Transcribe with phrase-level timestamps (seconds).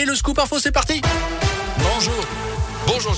[0.00, 1.02] Et le scoop info, c'est parti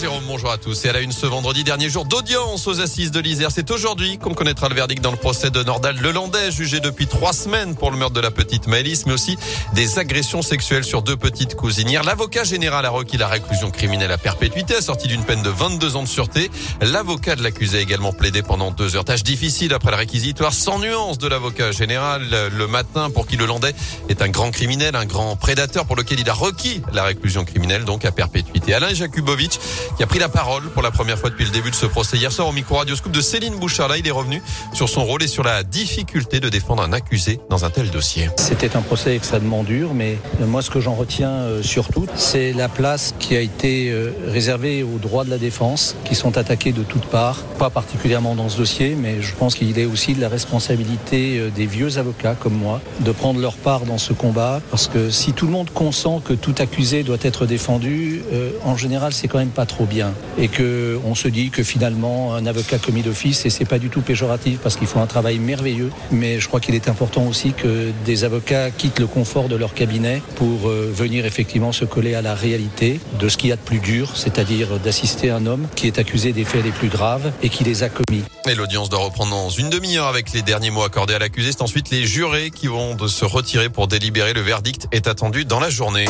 [0.01, 0.87] Jérôme, bonjour à tous.
[0.87, 3.51] Et à la une ce vendredi, dernier jour d'audience aux assises de l'Isère.
[3.51, 7.35] C'est aujourd'hui qu'on connaîtra le verdict dans le procès de Nordal Lelandais, jugé depuis trois
[7.35, 9.37] semaines pour le meurtre de la petite Maëlys, mais aussi
[9.75, 12.03] des agressions sexuelles sur deux petites cousinières.
[12.03, 16.03] L'avocat général a requis la réclusion criminelle à perpétuité, assorti d'une peine de 22 ans
[16.03, 16.51] de sûreté.
[16.81, 19.05] L'avocat de l'accusé a également plaidé pendant deux heures.
[19.05, 23.75] Tâche difficile après le réquisitoire sans nuance de l'avocat général le matin pour qui Lelandais
[24.09, 27.85] est un grand criminel, un grand prédateur pour lequel il a requis la réclusion criminelle,
[27.85, 28.73] donc à perpétuité.
[28.73, 29.59] Alain Jakubowicz
[29.97, 32.17] qui a pris la parole pour la première fois depuis le début de ce procès
[32.17, 33.89] hier soir au micro radioscope de Céline Bouchard.
[33.89, 37.41] Là, il est revenu sur son rôle et sur la difficulté de défendre un accusé
[37.49, 38.29] dans un tel dossier.
[38.37, 42.69] C'était un procès extrêmement dur, mais moi, ce que j'en retiens euh, surtout, c'est la
[42.69, 46.83] place qui a été euh, réservée aux droits de la défense, qui sont attaqués de
[46.83, 50.29] toutes parts, pas particulièrement dans ce dossier, mais je pense qu'il est aussi de la
[50.29, 54.89] responsabilité euh, des vieux avocats comme moi de prendre leur part dans ce combat, parce
[54.89, 58.23] que si tout le monde consent que tout accusé doit être défendu,
[58.65, 62.35] en général, c'est quand même pas trop bien et que on se dit que finalement
[62.35, 65.39] un avocat commis d'office et c'est pas du tout péjoratif parce qu'ils font un travail
[65.39, 69.57] merveilleux mais je crois qu'il est important aussi que des avocats quittent le confort de
[69.57, 73.53] leur cabinet pour euh, venir effectivement se coller à la réalité de ce qu'il y
[73.53, 76.89] a de plus dur c'est-à-dire d'assister un homme qui est accusé des faits les plus
[76.89, 78.23] graves et qui les a commis.
[78.49, 81.53] Et l'audience doit reprendre dans une demi-heure avec les derniers mots accordés à l'accusé.
[81.53, 84.33] C'est ensuite les jurés qui vont se retirer pour délibérer.
[84.33, 86.07] Le verdict est attendu dans la journée.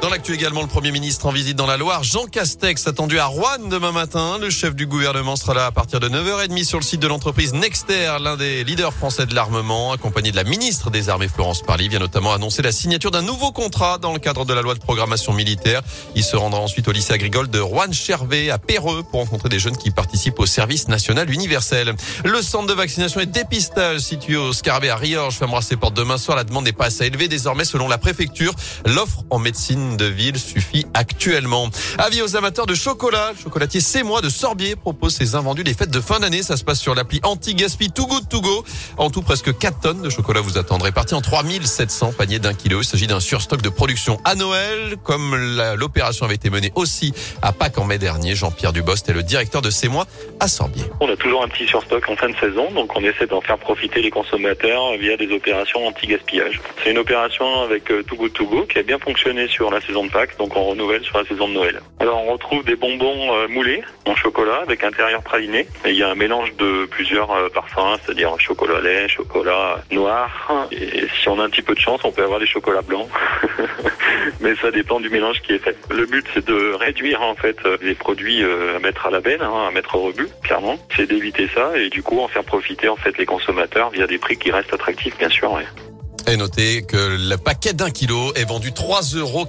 [0.00, 3.26] Dans l'actu également, le Premier ministre en visite dans la Loire, Jean Castex, attendu à
[3.26, 4.38] Rouen demain matin.
[4.40, 7.52] Le chef du gouvernement sera là à partir de 9h30 sur le site de l'entreprise
[7.52, 11.88] Nexter, l'un des leaders français de l'armement, accompagné de la ministre des Armées Florence Parly,
[11.88, 14.78] vient notamment annoncer la signature d'un nouveau contrat dans le cadre de la loi de
[14.78, 15.82] programmation militaire.
[16.14, 19.76] Il se rendra ensuite au lycée agricole de Rouen-Chervé à Péreux pour rencontrer des jeunes
[19.76, 21.94] qui participent au service national universel.
[22.24, 26.16] Le centre de vaccination et dépistage situé au Scarabée à Riorges fermera ses portes demain
[26.16, 26.38] soir.
[26.38, 28.54] La demande n'est pas assez élevée désormais selon la préfecture.
[28.86, 31.68] L'offre en médecine de ville suffit actuellement.
[31.98, 33.32] Avis aux amateurs de chocolat.
[33.36, 36.42] Le chocolatier C'est moi de Sorbier propose ses invendus des fêtes de fin d'année.
[36.42, 38.64] Ça se passe sur l'appli anti-gaspi Too Good To Go.
[38.96, 40.92] En tout, presque 4 tonnes de chocolat vous attendrez.
[40.92, 42.80] Parti en 3700 paniers d'un kilo.
[42.82, 45.36] Il s'agit d'un surstock de production à Noël, comme
[45.76, 47.12] l'opération avait été menée aussi
[47.42, 48.34] à Pâques en mai dernier.
[48.34, 50.06] Jean-Pierre Dubost est le directeur de C'est moi
[50.40, 50.84] à Sorbier.
[51.00, 53.58] On a toujours un petit surstock en fin de saison, donc on essaie d'en faire
[53.58, 56.60] profiter les consommateurs via des opérations anti-gaspillage.
[56.82, 59.79] C'est une opération avec euh, Too Good To Go qui a bien fonctionné sur la
[59.80, 61.80] saison de Pâques, donc on renouvelle sur la saison de Noël.
[61.98, 65.66] Alors on retrouve des bonbons euh, moulés en chocolat avec intérieur praliné.
[65.84, 70.68] Il y a un mélange de plusieurs euh, parfums, c'est-à-dire chocolat lait, chocolat noir.
[70.72, 73.08] Et si on a un petit peu de chance, on peut avoir des chocolats blancs.
[74.40, 75.76] Mais ça dépend du mélange qui est fait.
[75.90, 79.42] Le but c'est de réduire en fait euh, les produits à mettre à la benne,
[79.42, 80.78] hein, à mettre au rebut, clairement.
[80.96, 84.18] C'est d'éviter ça et du coup en faire profiter en fait les consommateurs via des
[84.18, 85.50] prix qui restent attractifs bien sûr.
[86.26, 89.46] Et notez que le paquet d'un kilo est vendu 3,99 euros.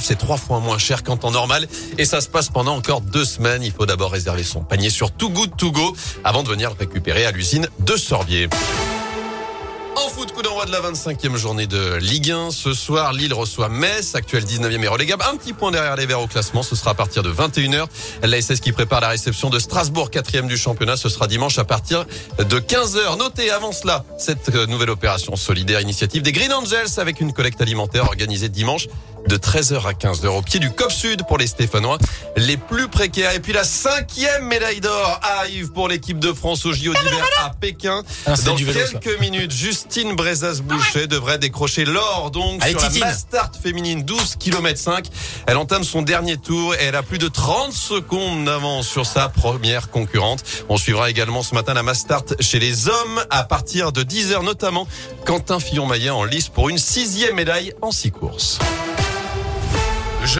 [0.00, 1.66] C'est trois fois moins cher qu'en temps normal.
[1.98, 3.62] Et ça se passe pendant encore deux semaines.
[3.62, 6.76] Il faut d'abord réserver son panier sur Too Good To Go avant de venir le
[6.76, 8.48] récupérer à l'usine de Sorbier.
[10.26, 12.50] Foot, coup d'envoi de la 25e journée de Ligue 1.
[12.50, 15.24] Ce soir, Lille reçoit Metz, actuel 19e et relégable.
[15.30, 16.62] Un petit point derrière les Verts au classement.
[16.62, 17.86] Ce sera à partir de 21h.
[18.22, 20.96] L'ASS qui prépare la réception de Strasbourg, 4e du championnat.
[20.96, 22.06] Ce sà dimanche à partir
[22.38, 23.18] de 15h.
[23.18, 27.60] Notez avant cela cette euh, nouvelle opération solidaire initiative des Green Angels avec une collecte
[27.60, 28.86] alimentaire organisée dimanche
[29.28, 31.98] de 13h à 15h au pied du COP Sud pour les Stéphanois
[32.36, 33.34] les plus précaires.
[33.34, 37.50] Et puis la cinquième médaille d'or arrive pour l'équipe de France au JO d'hiver à
[37.50, 38.02] Pékin.
[38.26, 44.36] Ah, Dans quelques minutes, Justine Brezas-Boucher devrait décrocher l'or donc sur la Mastart féminine 12
[44.36, 45.06] km 5.
[45.46, 49.28] Elle entame son dernier tour et elle a plus de 30 secondes d'avance sur sa
[49.28, 50.42] première concurrente.
[50.68, 54.88] On suivra également ce matin la Mastart chez les hommes à partir de 10h notamment
[55.24, 58.58] Quentin Fillon-Maillet en lice pour une sixième médaille en six courses.